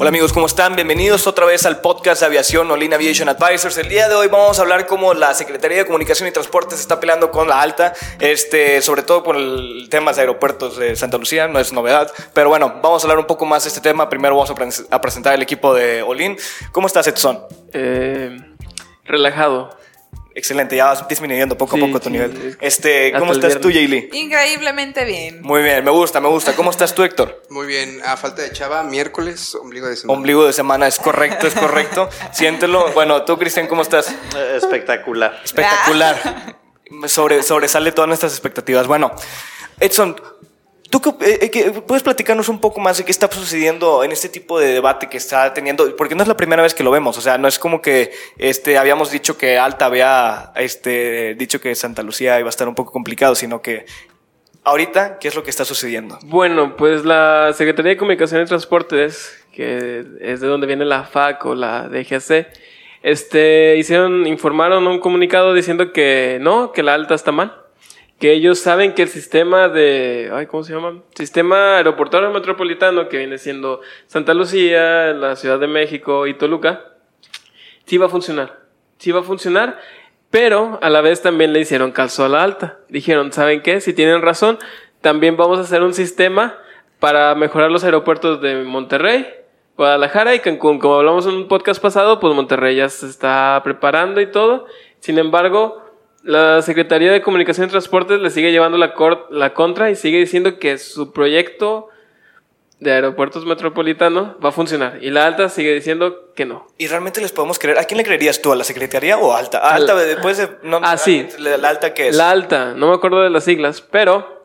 [0.00, 0.76] Hola amigos, ¿cómo están?
[0.76, 3.78] Bienvenidos otra vez al podcast de aviación Olin Aviation Advisors.
[3.78, 6.82] El día de hoy vamos a hablar cómo la Secretaría de Comunicación y Transporte se
[6.82, 11.18] está peleando con la alta, este, sobre todo por el tema de aeropuertos de Santa
[11.18, 14.08] Lucía, no es novedad, pero bueno, vamos a hablar un poco más de este tema.
[14.08, 14.52] Primero vamos
[14.88, 16.36] a presentar el equipo de Olin.
[16.70, 17.40] ¿Cómo estás, Edson?
[17.72, 18.38] Eh,
[19.04, 19.76] relajado.
[20.38, 22.56] Excelente, ya vas disminuyendo poco Sí, a poco tu sí, nivel.
[22.60, 23.70] es- Este, ¿Cómo estás tú.
[23.72, 24.08] Jaylee?
[24.12, 25.42] Increíblemente bien.
[25.42, 26.54] Muy bien, me gusta, me gusta.
[26.54, 27.42] ¿Cómo estás tú, Héctor?
[27.50, 30.16] Muy bien, a falta de chava, miércoles, ombligo de semana.
[30.16, 32.08] Ombligo de semana, es correcto, es correcto.
[32.32, 32.92] Siéntelo.
[32.92, 34.14] Bueno, tú, Cristian, ¿cómo estás?
[34.54, 35.40] Espectacular.
[35.44, 36.56] Espectacular.
[37.06, 38.86] Sobre, sobresale todas nuestras expectativas.
[38.86, 39.10] Bueno,
[39.80, 40.18] Edson,
[40.90, 44.12] ¿tú qué- eh, eh, qué- puedes platicarnos un poco más de qué está sucediendo en
[44.12, 45.94] este tipo de debate que está teniendo?
[45.96, 47.18] Porque no es la primera vez que lo vemos.
[47.18, 51.74] O sea, no es como que este, habíamos dicho que Alta había este, dicho que
[51.74, 53.86] Santa Lucía iba a estar un poco complicado, sino que
[54.64, 56.18] ahorita, ¿qué es lo que está sucediendo?
[56.24, 61.44] Bueno, pues la Secretaría de Comunicación y Transportes, que es de donde viene la FAC
[61.46, 62.46] o la DGC,
[63.02, 67.54] este, hicieron, informaron un comunicado diciendo que no, que la alta está mal.
[68.18, 71.02] Que ellos saben que el sistema de, ay, ¿cómo se llama?
[71.14, 76.84] Sistema aeroportuario metropolitano, que viene siendo Santa Lucía, la Ciudad de México y Toluca,
[77.86, 78.58] sí va a funcionar.
[78.98, 79.78] Sí va a funcionar,
[80.30, 82.78] pero a la vez también le hicieron caso a la alta.
[82.88, 83.80] Dijeron, ¿saben qué?
[83.80, 84.58] Si tienen razón,
[85.00, 86.58] también vamos a hacer un sistema
[86.98, 89.26] para mejorar los aeropuertos de Monterrey,
[89.76, 90.80] Guadalajara y Cancún.
[90.80, 94.66] Como hablamos en un podcast pasado, pues Monterrey ya se está preparando y todo.
[94.98, 95.87] Sin embargo,
[96.28, 98.92] la Secretaría de Comunicación y Transportes le sigue llevando la,
[99.30, 101.88] la contra y sigue diciendo que su proyecto
[102.80, 104.98] de aeropuertos metropolitanos va a funcionar.
[105.02, 106.66] Y la alta sigue diciendo que no.
[106.76, 107.78] ¿Y realmente les podemos creer?
[107.78, 108.52] ¿A quién le creerías tú?
[108.52, 109.56] ¿A la Secretaría o Alta?
[109.58, 110.48] ¿A Al- Alta después de...
[110.62, 111.26] No, Ah, sí.
[111.38, 112.16] ¿La, la Alta qué es?
[112.16, 114.44] La alta, no me acuerdo de las siglas, pero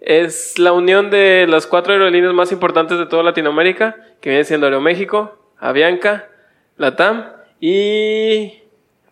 [0.00, 4.66] es la unión de las cuatro aerolíneas más importantes de toda Latinoamérica, que viene siendo
[4.66, 6.30] Aeroméxico, Avianca,
[6.78, 8.62] Latam y...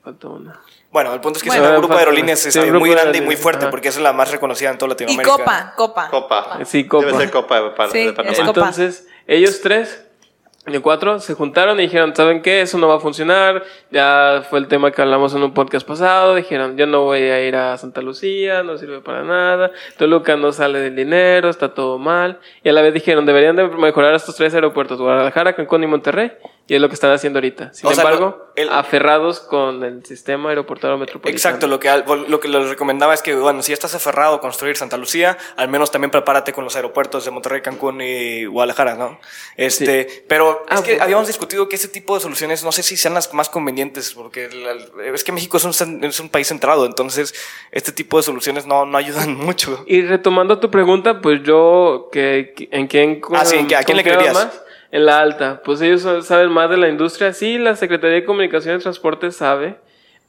[0.03, 0.60] Falta una.
[0.97, 2.95] Bueno, el punto es que Bueno, es un grupo de aerolíneas sí, este, muy de
[2.95, 3.71] grande y muy fuerte ajá.
[3.71, 5.31] porque es la más reconocida en toda Y Latinoamérica.
[5.37, 6.09] Copa, Copa.
[6.09, 6.59] Copa.
[6.65, 7.05] Sí, Copa.
[7.05, 8.34] Debe ser Copa de, Pa- Sí, de es Panamá.
[8.47, 8.49] Copa.
[8.61, 10.06] Entonces, ellos tres,
[10.72, 12.60] de cuatro, se juntaron y dijeron, ¿saben qué?
[12.60, 13.62] Eso no va a funcionar.
[13.91, 16.34] Ya fue el tema que hablamos en un podcast pasado.
[16.34, 19.71] Dijeron, yo no voy a ir a Santa Lucía, no sirve para nada.
[19.97, 22.41] Toluca no sale del dinero, está todo mal.
[22.65, 26.32] Y a la vez dijeron, deberían de mejorar estos tres aeropuertos, Guadalajara, Cancún y Monterrey.
[26.69, 27.72] Y es lo que están haciendo ahorita.
[27.72, 31.37] Sin O sea, embargo, el- aferrados con el sistema aeroportuario metropolitano.
[31.37, 31.88] Exacto, lo que,
[32.28, 35.69] lo que les recomendaba es que, bueno, si estás aferrado a construir Santa Lucía, al
[35.69, 39.21] menos también prepárate con los aeropuertos de Monterrey, Cancún y Guadalajara, ¿no?
[39.56, 41.05] Este, pero Ah, es que bueno.
[41.05, 44.49] habíamos discutido que ese tipo de soluciones no sé si sean las más convenientes, porque
[44.50, 47.34] la- es que México es un, es un país centrado, entonces
[47.72, 49.84] este tipo de soluciones no, no ayudan mucho.
[49.87, 53.83] Y retomando tu pregunta, pues yo, que, que- ¿en quién Ah, sí, ¿en qué- a
[53.84, 54.34] quién le creerías?
[54.34, 54.62] más?
[54.93, 55.62] En la alta.
[55.65, 57.33] Pues ellos saben más de la industria.
[57.33, 59.77] Sí, la Secretaría de Comunicación y Transporte sabe,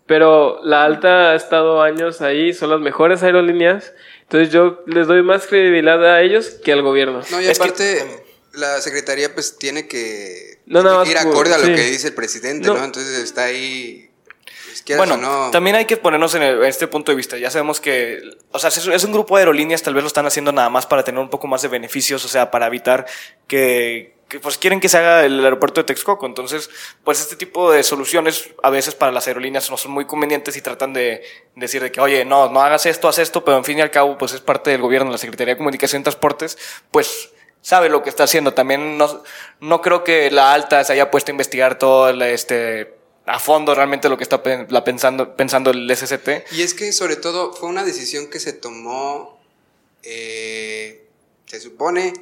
[0.06, 3.94] pero la alta ha estado años ahí, son las mejores aerolíneas.
[4.24, 7.22] Entonces yo les doy más credibilidad a ellos que al gobierno.
[7.32, 8.24] No, y Es que- aparte,
[8.58, 11.76] la secretaría pues tiene que, No, tiene nada que ir acorde a lo sí.
[11.76, 12.76] que dice el presidente, No.
[12.76, 12.84] ¿no?
[12.84, 14.10] Entonces está ahí,
[14.86, 15.52] pues, Bueno, no.
[15.52, 17.38] también hay que ponernos en, el- en este punto de vista.
[17.38, 20.26] Ya sabemos que, o sea, es, es un grupo de aerolíneas, tal vez lo están
[20.26, 23.06] haciendo nada más para tener un poco más de beneficios, o sea, para evitar
[23.48, 26.26] que, que, pues quieren que se haga el aeropuerto de Texcoco.
[26.26, 26.70] Entonces,
[27.04, 30.62] pues este tipo de soluciones a veces para las aerolíneas no son muy convenientes y
[30.62, 31.22] tratan de
[31.56, 33.92] decir de que, oye, no, no hagas esto, haz esto, pero en fin y al
[33.92, 36.58] cabo, pues es parte del gobierno, la Secretaría de Comunicación y Transportes,
[36.92, 37.30] pues
[37.68, 38.54] sabe lo que está haciendo.
[38.54, 39.24] También no,
[39.60, 43.76] no creo que la alta se haya puesto a investigar todo el, este a fondo
[43.76, 46.54] realmente lo que está pensando, pensando el SCT.
[46.54, 49.38] Y es que sobre todo fue una decisión que se tomó,
[50.04, 51.10] eh,
[51.46, 52.14] se supone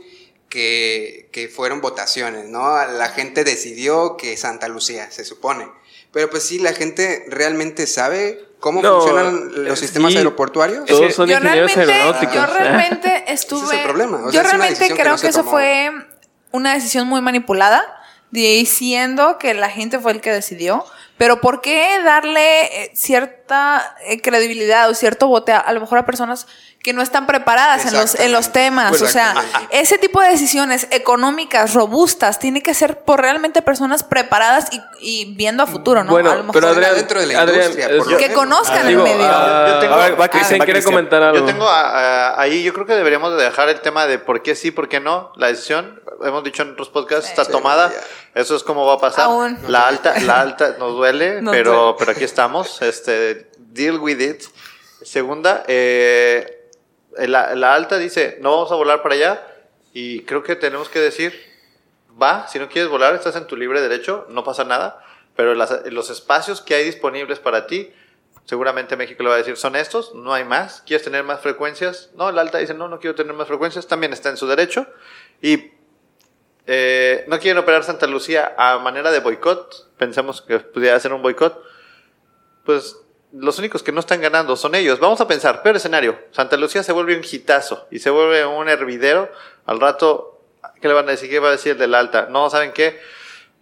[0.50, 2.84] que, que fueron votaciones, ¿no?
[2.88, 5.68] La gente decidió que Santa Lucía, se supone.
[6.12, 10.18] Pero pues sí, la gente realmente sabe cómo No, funcionan los sistemas sí.
[10.18, 10.86] aeroportuarios.
[10.86, 12.36] Todos son Yo ingenieros realmente, aeronáuticos.
[12.36, 13.64] yo realmente estuve.
[13.64, 15.40] Ese es el problema, o sea, yo es una realmente que creo no que, eso
[15.42, 15.52] tomó.
[15.52, 15.92] fue
[16.52, 17.86] una decisión muy manipulada.
[18.32, 20.84] diciendo que la gente fue el que decidió,
[21.18, 25.98] pero ¿por qué darle eh, cierta eh, credibilidad o cierto bote a, a lo mejor
[26.00, 26.48] a personas
[26.84, 29.02] que no están preparadas en los, en los temas?
[29.02, 29.34] O sea,
[29.72, 35.36] ese tipo de decisiones económicas, robustas, tiene que ser por realmente personas preparadas y, y
[35.36, 36.12] viendo a futuro, ¿no?
[36.12, 38.28] Bueno, a lo mejor pero Adrián, dentro de la Adrián, industria, es- por lo que
[38.30, 38.38] menos.
[38.44, 39.26] conozcan Digo, el medio.
[39.30, 41.40] ah, Yo tengo- A ver, va Cristian, quiere comentar algo.
[41.40, 44.42] Yo tengo ah, ah, ahí, yo creo que deberíamos de dejar el tema de por
[44.44, 45.32] qué sí, por qué no.
[45.38, 47.90] La decisión, hemos dicho en otros podcasts, está Sí, tomada.
[47.92, 47.98] ya.
[48.36, 49.26] Eso es como va a pasar.
[49.26, 49.58] Aún.
[49.70, 51.96] La alta, la alta nos duele, Nos pero, duele.
[51.98, 52.82] pero aquí estamos.
[52.84, 54.44] Este, deal with it.
[55.02, 56.70] Segunda, eh,
[57.18, 59.48] la, la alta dice, no vamos a volar para allá.
[59.94, 61.34] Y creo que tenemos que decir,
[62.22, 65.02] va, si no quieres volar, estás en tu libre derecho, no pasa nada.
[65.36, 67.92] Pero las- los espacios que hay disponibles para ti,
[68.46, 70.84] seguramente México le va a decir, son estos, no hay más.
[70.86, 72.10] ¿Quieres tener más frecuencias?
[72.16, 74.86] No, la alta dice, no, no quiero tener más frecuencias, también está en su derecho.
[75.42, 75.72] Y
[76.68, 79.90] eh, no quieren operar Santa Lucía a manera de boicot.
[79.98, 81.62] Pensamos que pudiera ser un boicot.
[82.66, 82.98] Pues
[83.32, 85.00] los únicos que no están ganando son ellos.
[85.00, 86.18] Vamos a pensar, peor escenario.
[86.32, 89.30] Santa Lucía se vuelve un hitazo y se vuelve un hervidero.
[89.66, 90.42] Al rato,
[90.82, 91.30] ¿qué le van a decir?
[91.30, 92.28] ¿Qué va a decir el de la alta?
[92.30, 93.00] No, ¿saben qué?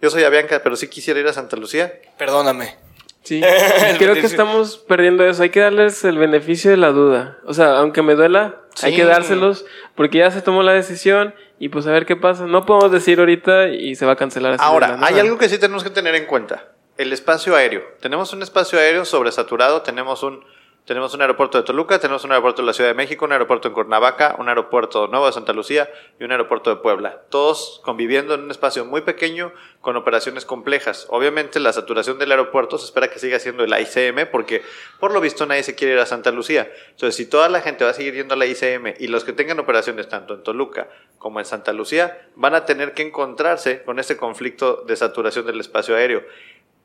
[0.02, 1.94] Yo soy Avianca, pero sí quisiera ir a Santa Lucía.
[2.18, 2.76] Perdóname.
[3.24, 3.42] Sí,
[3.98, 5.44] creo que estamos perdiendo eso.
[5.44, 7.40] Hay que darles el beneficio de la duda.
[7.46, 9.66] O sea, aunque me duela, hay que dárselos
[9.96, 11.34] porque ya se tomó la decisión
[11.64, 12.46] y pues a ver qué pasa.
[12.46, 14.62] No podemos decir ahorita y se va a cancelar así.
[14.62, 16.66] Ahora, hay algo que sí tenemos que tener en cuenta.
[16.98, 17.82] El espacio aéreo.
[18.02, 20.44] Tenemos un espacio aéreo sobresaturado, tenemos un,
[20.86, 23.70] tenemos un aeropuerto de Toluca, tenemos un aeropuerto de la Ciudad de México, un aeropuerto
[23.70, 25.90] en Cuernavaca, un aeropuerto nuevo de Santa Lucía
[26.20, 27.22] y un aeropuerto de Puebla.
[27.30, 31.08] Todos conviviendo en un espacio muy pequeño con operaciones complejas.
[31.10, 34.62] Obviamente la saturación del aeropuerto se espera que siga siendo el ICM porque
[35.00, 36.70] por lo visto nadie se quiere ir a Santa Lucía.
[36.90, 39.32] Entonces, si toda la gente va a seguir yendo a la ICM y los que
[39.32, 40.90] tengan operaciones tanto en Toluca
[41.24, 45.60] como en Santa Lucía van a tener que encontrarse con este conflicto de saturación del
[45.62, 46.22] espacio aéreo.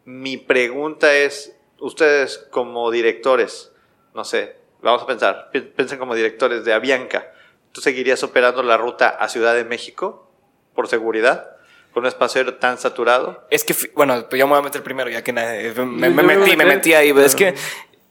[0.05, 3.73] Mi pregunta es, ustedes como directores,
[4.15, 7.33] no sé, vamos a pensar, pi- piensen como directores de Avianca,
[7.73, 10.31] ¿tú seguirías operando la ruta a Ciudad de México
[10.75, 11.51] por seguridad?
[11.93, 13.45] Con un espacio aéreo tan saturado.
[13.51, 16.23] Es que, bueno, pues yo me voy a meter primero, ya que nadie- me, me
[16.23, 17.11] me metí, me metí ahí.
[17.11, 17.37] Es Ajá.
[17.37, 17.55] que,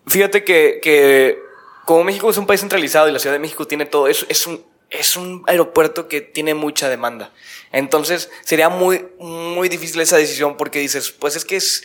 [0.07, 1.39] fíjate que, que
[1.85, 4.45] como México es un país centralizado y la Ciudad de México tiene todo, es, es,
[4.45, 7.31] un, es un aeropuerto que tiene mucha demanda.
[7.71, 11.83] Entonces, sería muy, muy difícil esa decisión porque dices, pues es que es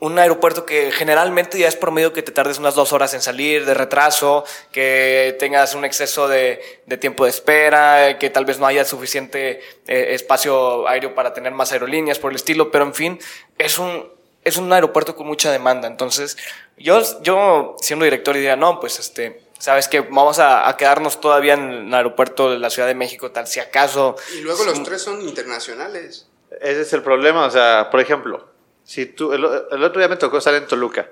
[0.00, 3.66] un aeropuerto que generalmente ya es promedio que te tardes unas dos horas en salir,
[3.66, 8.66] de retraso, que tengas un exceso de, de tiempo de espera, que tal vez no
[8.66, 13.18] haya suficiente eh, espacio aéreo para tener más aerolíneas por el estilo, pero en fin,
[13.58, 14.10] es un,
[14.42, 15.86] es un aeropuerto con mucha demanda.
[15.86, 16.38] Entonces,
[16.78, 21.54] yo, yo siendo director diría, no, pues este, sabes que vamos a, a quedarnos todavía
[21.54, 24.16] en el aeropuerto de la Ciudad de México, tal si acaso.
[24.36, 26.28] Y luego los tres son internacionales.
[26.60, 28.48] Ese es el problema, o sea, por ejemplo,
[28.82, 31.08] si tú, el, el otro día me tocó estar en Toluca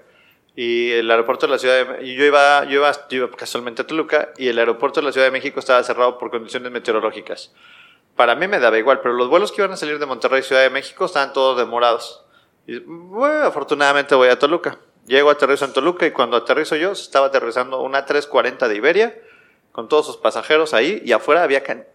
[0.56, 3.82] y el aeropuerto de la Ciudad de y yo iba, yo iba, yo iba casualmente
[3.82, 7.52] a Toluca y el aeropuerto de la Ciudad de México estaba cerrado por condiciones meteorológicas.
[8.16, 10.62] Para mí me daba igual, pero los vuelos que iban a salir de Monterrey Ciudad
[10.62, 12.24] de México estaban todos demorados.
[12.66, 14.78] Y bueno, afortunadamente voy a Toluca.
[15.08, 19.14] Llego, aterrizo en Toluca y cuando aterrizo yo, estaba aterrizando una 340 de Iberia
[19.72, 21.86] con todos sus pasajeros ahí y afuera había can-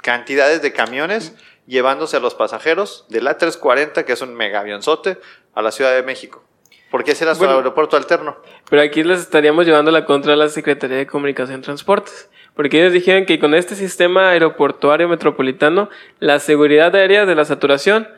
[0.00, 1.34] cantidades de camiones
[1.66, 5.18] llevándose a los pasajeros de la 340, que es un mega avionzote,
[5.54, 6.42] a la Ciudad de México.
[6.90, 7.56] Porque ese era su Bueno.
[7.56, 8.36] aeropuerto alterno.
[8.70, 12.30] Pero aquí les estaríamos llevando la contra a la Secretaría de Comunicación y Transportes.
[12.54, 15.88] Porque ellos dijeron que con este sistema aeroportuario metropolitano,
[16.20, 18.08] la seguridad aérea de la saturación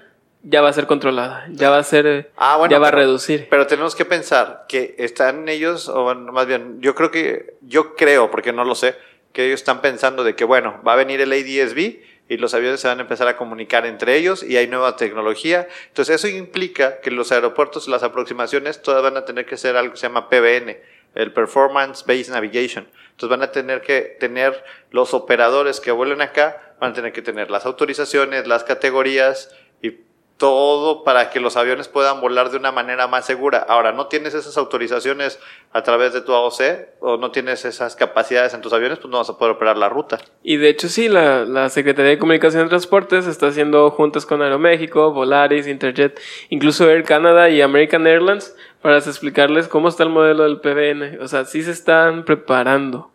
[0.45, 3.01] ya va a ser controlada, ya va a ser, Ah, bueno, ya va pero- a
[3.01, 3.47] reducir.
[3.51, 7.97] Pero tenemos que pensar que están ellos, o bueno, más bien, yo creo que, yo
[7.97, 8.95] creo, porque no lo sé,
[9.33, 12.81] que ellos están pensando de que, bueno, va a venir el ADSB y los aviones
[12.81, 15.67] se van a empezar a comunicar entre ellos y hay nueva tecnología.
[15.89, 19.93] Entonces eso implica que los aeropuertos, las aproximaciones, todas van a tener que ser algo
[19.93, 20.79] que se llama PBN,
[21.15, 22.87] el Performance Based Navigation.
[23.11, 27.23] Entonces van a tener que tener los operadores que vuelen acá, van a tener que
[27.23, 29.99] tener las autorizaciones, las categorías y
[30.37, 33.65] todo para que los aviones puedan volar de una manera más segura.
[33.69, 35.39] Ahora, no tienes esas autorizaciones
[35.73, 36.61] a través de tu AOC
[37.01, 39.89] o no tienes esas capacidades en tus aviones, pues no vas a poder operar la
[39.89, 40.19] ruta.
[40.43, 44.43] Y de hecho sí, la, la Secretaría de Comunicación y Transportes está haciendo juntas con
[44.43, 50.43] Aeroméxico, Volaris, Interjet, incluso Air Canada y American Airlines para explicarles cómo está el modelo
[50.43, 51.23] del PBN.
[51.23, 53.13] O sea, sí se están preparando.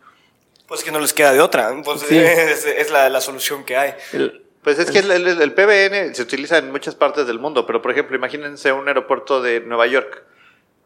[0.66, 1.70] Pues que no les queda de otra.
[1.84, 2.16] Pues Sí.
[2.18, 3.94] es, es la, la solución que hay.
[4.14, 7.66] El- Pues es que el, el- el PBN se utiliza en muchas partes del mundo,
[7.66, 10.24] pero por ejemplo, imagínense un aeropuerto de Nueva York.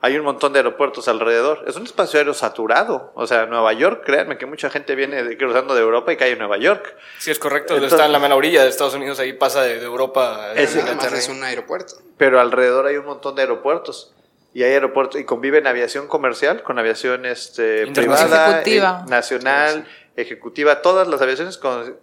[0.01, 1.65] hay un montón de aeropuertos alrededor.
[1.67, 3.11] Es un espacio aéreo saturado.
[3.15, 6.39] O sea, Nueva York, créanme que mucha gente viene cruzando de Europa y cae en
[6.41, 6.95] Nueva York.
[7.19, 7.75] Sí, es correcto.
[7.79, 10.53] está en la mera orilla de Estados Unidos, ahí pasa de, Europa.
[10.55, 11.95] Es, es un aeropuerto.
[12.19, 14.13] Pero alrededor hay un montón de aeropuertos.
[14.53, 20.83] Y hay aeropuertos, y conviven aviación comercial con aviación este, privada, eh, nacional, ejecutiva.
[20.83, 21.99] Todas las aviaciones con,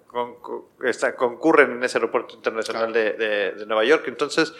[1.18, 4.06] concurren en ese aeropuerto internacional de, de Nueva York.
[4.08, 4.53] Entonces,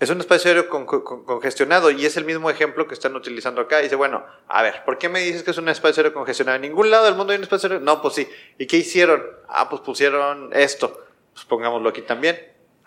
[0.00, 3.80] es un espacio aéreo congestionado y es el mismo ejemplo que están utilizando acá.
[3.80, 6.54] Y dice, bueno, a ver, ¿por qué me dices que es un espacio aéreo congestionado?
[6.56, 7.84] En ningún lado del mundo hay un espacio aéreo.
[7.84, 8.28] No, pues sí.
[8.58, 9.24] ¿Y qué hicieron?
[9.48, 11.04] Ah, pues pusieron esto.
[11.32, 12.38] Pues pongámoslo aquí también.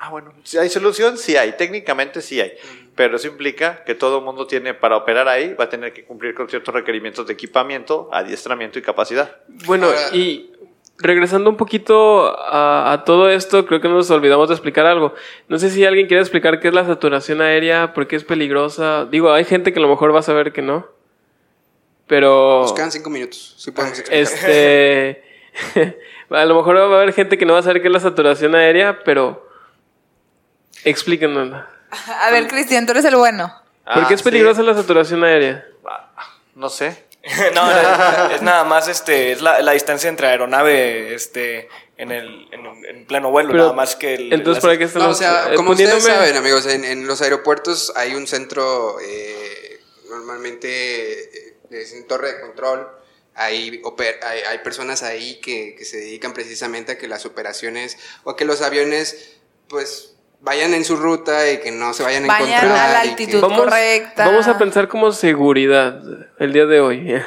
[0.03, 1.51] Ah, bueno, si hay solución, sí hay.
[1.51, 2.53] Técnicamente sí hay.
[2.95, 6.03] Pero eso implica que todo el mundo tiene, para operar ahí, va a tener que
[6.03, 9.37] cumplir con ciertos requerimientos de equipamiento, adiestramiento y capacidad.
[9.67, 10.53] Bueno, y
[10.97, 15.13] regresando un poquito a, todo esto, creo que nos olvidamos de explicar algo.
[15.47, 19.05] No sé si alguien quiere explicar qué es la saturación aérea, por qué es peligrosa.
[19.05, 20.87] Digo, hay gente que a lo mejor va a saber que no.
[22.07, 22.61] Pero.
[22.63, 23.53] Nos quedan cinco minutos.
[23.55, 24.19] Sí podemos explicar.
[24.19, 25.23] Este.
[26.31, 27.99] a lo mejor va a haber gente que no va a saber qué es la
[27.99, 29.50] saturación aérea, pero.
[30.83, 31.63] Explíquenos.
[31.91, 33.53] A ver, Cristian, tú eres el bueno.
[33.93, 35.65] ¿Por qué es ah, peligrosa la saturación aérea?
[36.55, 37.11] No sé.
[37.53, 37.71] no,
[38.31, 43.53] es, nada más este, es la, distancia entre aeronave este, en, el, en, pleno vuelo,
[43.53, 44.33] nada más que el.
[44.33, 48.25] Entonces, ¿para qué no, o sea, como ustedes saben, amigos, en, los aeropuertos hay un
[48.25, 52.87] centro eh, normalmente eh, de torre de control.
[53.35, 53.81] Hay,
[54.23, 58.45] hay, hay, personas ahí que, que se dedican precisamente a que las operaciones o que
[58.45, 59.37] los aviones,
[59.69, 60.10] pues
[60.41, 62.67] vayan en su ruta y que no se vayan a encontrar.
[62.67, 64.25] Vayan a la altitud correcta.
[64.25, 66.01] Vamos a pensar como seguridad
[66.39, 67.21] el día de hoy.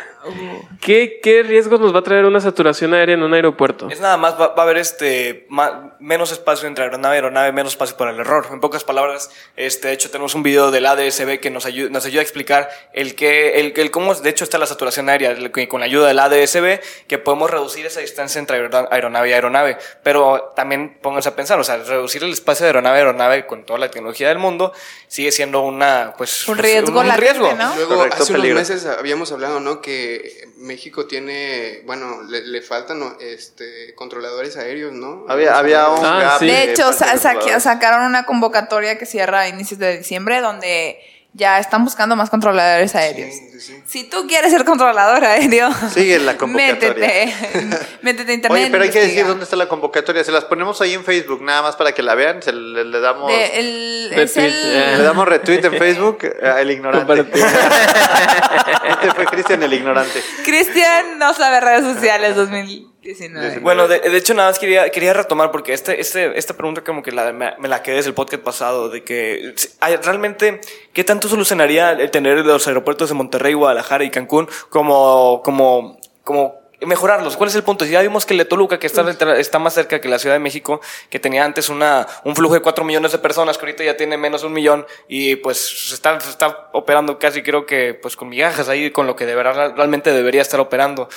[0.81, 3.89] ¿Qué, ¿Qué, riesgos nos va a traer una saturación aérea en un aeropuerto?
[3.91, 5.47] Es nada más, va, a haber este,
[6.01, 8.47] menos espacio entre aeronave y aeronave, menos espacio para el error.
[8.51, 12.07] En pocas palabras, este, de hecho, tenemos un video del ADSB que nos ayuda, nos
[12.07, 15.37] ayuda a explicar el, que, el, el cómo, de hecho, está la saturación aérea,
[15.69, 19.77] con la ayuda del ADSB, que podemos reducir esa distancia entre aeronave y aeronave.
[20.03, 23.65] Pero también pónganse a pensar, o sea, reducir el espacio de aeronave a aeronave con
[23.65, 24.73] toda la tecnología del mundo
[25.09, 27.01] sigue siendo una, pues, un riesgo.
[27.01, 27.53] Un, riesgo.
[27.55, 27.77] ¿no?
[27.77, 29.81] Luego, hace unos meses habíamos hablado, ¿no?
[29.81, 35.25] Que México tiene, bueno, le, faltan este, controladores aéreos, ¿no?
[35.29, 40.41] Había, había un ah, De hecho, sacaron una convocatoria que cierra a inicios de diciembre
[40.41, 40.99] donde
[41.35, 43.35] ya están buscando más controladores aéreos.
[43.85, 46.95] Si tú quieres ser controlador aéreo, sigue la convocatoria.
[46.95, 48.63] Métete, métete a internet.
[48.63, 50.23] Oye, pero hay que decir dónde está la convocatoria.
[50.23, 52.41] Se las ponemos ahí en Facebook, nada más para que la vean.
[52.41, 53.33] Se le, damos.
[53.33, 57.25] el, Le damos retweet en Facebook el ignorante.
[57.25, 60.23] este fue Cristian el ignorante.
[60.45, 62.94] Cristian no sabe redes sociales 2000.
[63.61, 67.13] Bueno, de, hecho, nada más quería, quería retomar porque este, este, esta pregunta como que
[67.13, 69.55] la, me, la quedé desde el podcast pasado, de que
[70.03, 70.61] realmente,
[70.93, 76.65] ¿qué tanto solucionaría el tener los aeropuertos de Monterrey, Guadalajara y Cancún como, como, como
[76.87, 77.37] mejorarlos.
[77.37, 77.85] ¿Cuál es el punto?
[77.85, 79.09] Ya vimos que el de Toluca, que está,
[79.39, 80.81] está más cerca que la Ciudad de México,
[81.11, 84.17] que tenía antes una, un flujo de 4 millones de personas, que ahorita ya tiene
[84.17, 88.29] menos de un millón, y pues se está, está operando casi creo que pues con
[88.29, 91.09] migajas ahí, con lo que de verdad, realmente debería estar operando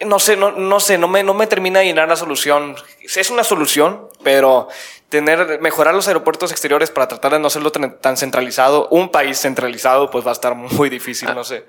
[0.00, 2.76] no sé, no, no sé, no me, no me termina de llenar la solución.
[3.02, 4.68] Es una solución, pero
[5.08, 10.10] tener, mejorar los aeropuertos exteriores para tratar de no hacerlo tan, centralizado, un país centralizado,
[10.10, 11.64] pues va a estar muy difícil, no sé.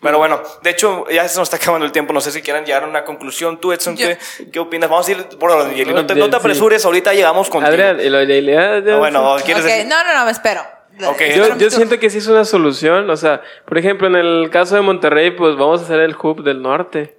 [0.00, 2.12] Pero bueno, de hecho, ya se nos está acabando el tiempo.
[2.12, 3.60] No sé si quieran llegar a una conclusión.
[3.60, 4.18] Tú, Edson, ¿qué,
[4.52, 4.90] ¿qué, opinas?
[4.90, 7.64] Vamos a ir por de No te, no te apresures, ahorita llegamos con.
[7.64, 9.86] Adrián, y lo de ah, Bueno, ¿quieres decir?
[9.86, 10.62] No, no, no, me espero.
[10.98, 11.36] Okay.
[11.36, 13.08] Yo, yo, siento que sí es una solución.
[13.10, 16.42] O sea, por ejemplo, en el caso de Monterrey, pues vamos a hacer el hub
[16.42, 17.16] del norte.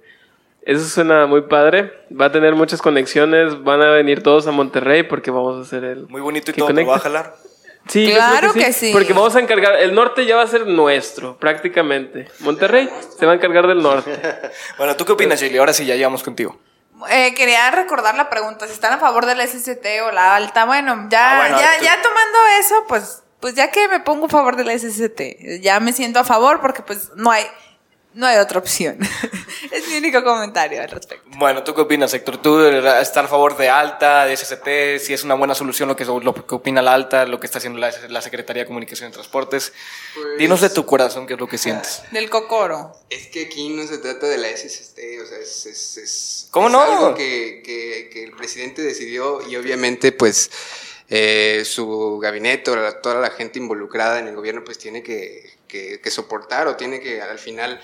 [0.62, 1.92] Eso suena muy padre.
[2.10, 3.62] Va a tener muchas conexiones.
[3.64, 6.08] Van a venir todos a Monterrey porque vamos a hacer el.
[6.08, 6.70] Muy bonito y todo.
[6.70, 7.34] ¿Lo va a jalar?
[7.88, 9.76] Sí, claro que, sí, Porque vamos a encargar.
[9.76, 12.28] El norte ya va a ser nuestro, prácticamente.
[12.40, 12.88] Monterrey
[13.18, 14.20] se va a encargar del norte.
[14.78, 15.58] bueno, ¿tú qué opinas, Shirley?
[15.58, 16.58] Ahora sí, ya llegamos contigo.
[17.10, 20.64] Eh, quería recordar la pregunta, si están a favor del SST o la alta.
[20.64, 24.56] Bueno, ya, ah, ya, ya tomando eso, pues, pues ya que me pongo a favor
[24.56, 27.44] del SST, ya me siento a favor porque pues no hay,
[28.14, 28.98] no hay otra opción.
[29.70, 31.28] es mi único comentario al respecto.
[31.36, 32.38] Bueno, ¿tú qué opinas, Héctor?
[32.38, 35.04] ¿Tú estás a favor de alta, de SST?
[35.04, 37.58] Si es una buena solución lo que, lo que opina la alta, lo que está
[37.58, 39.72] haciendo la, Secretaría de Comunicación y Transportes.
[40.14, 42.02] Pues, Dinos de tu corazón qué es lo que sientes.
[42.10, 42.92] Del cocoro.
[43.10, 46.80] Es que aquí no se trata de la SST, o sea, es, es, ¿Cómo no?
[46.80, 50.50] algo que, que, que, el presidente decidió y obviamente pues
[51.08, 56.10] eh, su gabinete o toda la gente involucrada en el gobierno pues tiene que, que
[56.10, 57.80] soportar o tiene que al final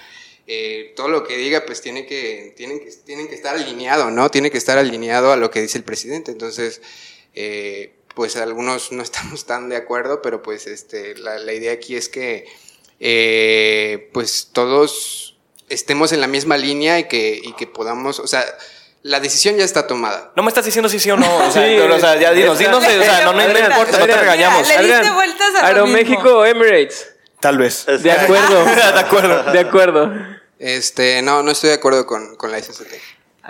[0.46, 4.30] eh, todo lo que diga pues tiene que, tienen que, tienen que estar alineado, ¿no?
[4.30, 6.32] Tiene que estar alineado a lo que dice el presidente.
[6.32, 6.82] Entonces,
[7.34, 12.08] eh, pues algunos no estamos tan de acuerdo, pero pues este, la, idea aquí es
[12.08, 12.46] que
[13.00, 15.36] eh, pues todos
[15.68, 18.44] estemos en la misma línea y que, y que podamos, o sea,
[19.02, 20.32] la decisión ya está tomada.
[20.36, 21.26] No me estás diciendo si sí o no.
[21.26, 21.62] O sea,
[21.94, 24.68] o sea ya dinos, dinos, o sea, no, no, no importa, no te regañamos.
[24.68, 27.14] Le diste vueltas a Aeroméxico o Emirates.
[27.40, 27.84] Tal vez.
[27.84, 28.64] De acuerdo.
[28.94, 29.52] de acuerdo.
[29.52, 30.33] De acuerdo.
[30.64, 32.86] Este, no, no estoy de acuerdo con, con la SST.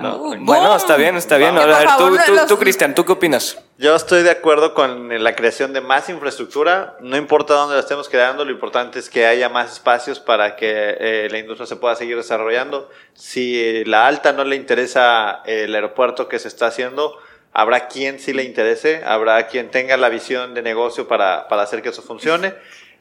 [0.00, 0.18] No.
[0.40, 1.56] bueno, está bien, está bien.
[1.56, 3.56] A ver, tú, tú, tú, Cristian, ¿tú qué opinas?
[3.78, 6.96] Yo estoy de acuerdo con la creación de más infraestructura.
[6.98, 10.96] No importa dónde la estemos creando, lo importante es que haya más espacios para que
[10.98, 12.90] eh, la industria se pueda seguir desarrollando.
[13.12, 17.16] Si la alta no le interesa el aeropuerto que se está haciendo,
[17.52, 21.80] habrá quien sí le interese, habrá quien tenga la visión de negocio para, para hacer
[21.80, 22.54] que eso funcione.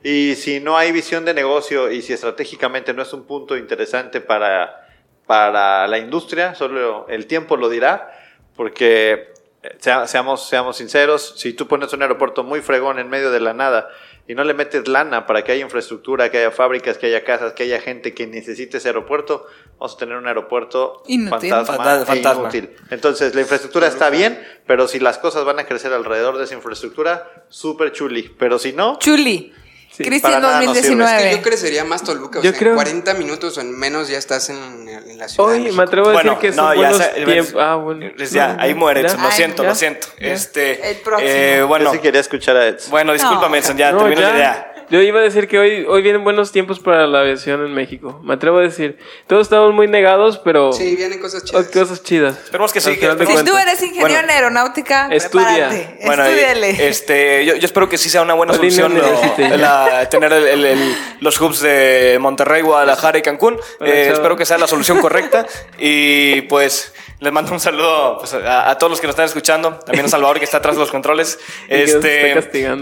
[0.04, 4.20] Y si no hay visión de negocio y si estratégicamente no es un punto interesante
[4.22, 4.84] para
[5.26, 8.12] para la industria, solo el tiempo lo dirá,
[8.56, 9.34] porque
[9.64, 13.54] eh, seamos, seamos sinceros, si tú pones un aeropuerto muy fregón en medio de la
[13.54, 13.90] nada
[14.28, 17.54] y no le metes lana para que haya infraestructura, que haya fábricas, que haya casas,
[17.54, 19.46] que haya gente que necesite ese aeropuerto,
[19.80, 22.70] vamos a tener un aeropuerto fantasma, e inútil.
[22.90, 26.56] Entonces, la infraestructura está bien, pero si las cosas van a crecer alrededor de esa
[26.56, 28.34] infraestructura, súper chuli.
[28.38, 28.98] Pero si no...
[29.00, 29.54] Chuli.
[29.98, 31.18] Cristian 2019.
[31.18, 32.40] Es que yo crecería más Toluca.
[32.40, 34.86] O sea, en 40 minutos o en menos ya estás en,
[35.18, 35.50] la ciudad.
[35.50, 37.56] Oye, me atrevo a decir que son no, buenos ya, tiempos.
[37.60, 38.12] Ah, bueno.
[38.32, 39.22] Ya, ahí muere Edson.
[39.22, 40.08] Lo siento, lo siento.
[40.18, 41.30] Este, El próximo.
[41.30, 42.92] Eh, bueno, yo sí quería escuchar a Edson.
[42.92, 44.73] Bueno, discúlpame, Edson, ya termino la idea.
[44.90, 48.20] Yo iba a decir que hoy, hoy vienen buenos tiempos para la aviación en México.
[48.24, 48.98] Me atrevo a decir.
[49.28, 50.74] Todos estamos muy negados, pero.
[50.74, 51.68] Sí, vienen cosas chidas.
[51.68, 52.38] Cosas chidas.
[52.44, 52.98] Esperemos que sí.
[52.98, 55.70] Que si tú eres ingeniero en aeronáutica, estudia.
[56.06, 58.94] Bueno, este, yo, yo, espero que sí sea una buena solución
[59.38, 63.58] la, tener el, los hubs de Monterrey, Guadalajara y Cancún.
[63.80, 65.46] Eh, espero que sea la solución correcta.
[65.78, 66.94] Y pues.
[67.20, 70.40] Les mando un saludo pues, a, todos los que nos están escuchando, también a Salvador
[70.40, 71.40] que está atrás de los controles.
[71.70, 72.36] y, este,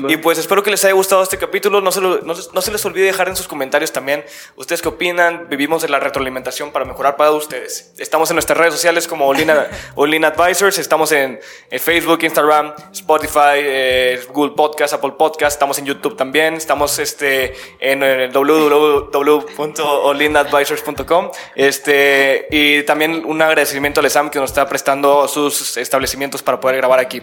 [0.09, 1.79] y pues espero que les haya gustado este capítulo.
[1.81, 5.47] No se, no, se les olvide dejar en sus comentarios también ustedes qué opinan.
[5.49, 7.93] Vivimos en la retroalimentación para mejorar para ustedes.
[7.97, 10.79] Estamos en nuestras redes sociales como Olina, Olina Advisors.
[10.79, 11.39] Estamos en,
[11.71, 15.51] Facebook, Instagram, Spotify, eh, Google Podcast, Apple Podcast.
[15.53, 16.53] Estamos en YouTube también.
[16.55, 21.31] Estamos este, en www.olinaadvisors.com.
[21.55, 26.99] Este, y también un agradecimiento a Que nos está prestando sus establecimientos para poder grabar
[26.99, 27.21] aquí.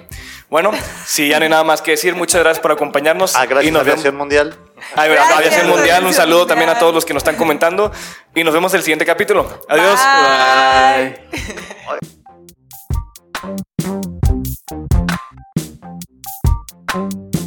[0.50, 0.72] Bueno,
[1.06, 3.36] si ya no hay nada más que decir, muchas gracias por acompañarnos.
[3.36, 4.56] Ah, gracias y nos Aviación Mundial.
[4.96, 7.92] Ah, Aviación Mundial, un saludo también a todos los que nos están comentando
[8.34, 9.60] y nos vemos en el siguiente capítulo.
[9.68, 10.00] Adiós.
[17.04, 17.37] Bye.